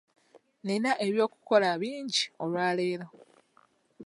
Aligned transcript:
Nina 0.65 0.91
eby'okukola 1.05 1.69
bingi 1.81 2.23
olwaleero. 2.43 3.07